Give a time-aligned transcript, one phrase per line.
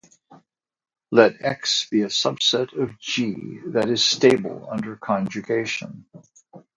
[1.11, 6.07] Let "X" be a subset of "G" that is stable under conjugation.